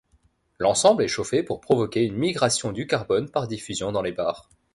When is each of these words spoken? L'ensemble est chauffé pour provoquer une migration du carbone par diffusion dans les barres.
L'ensemble 0.57 1.03
est 1.03 1.07
chauffé 1.07 1.43
pour 1.43 1.61
provoquer 1.61 2.01
une 2.03 2.17
migration 2.17 2.71
du 2.71 2.87
carbone 2.87 3.29
par 3.29 3.47
diffusion 3.47 3.91
dans 3.91 4.01
les 4.01 4.11
barres. 4.11 4.49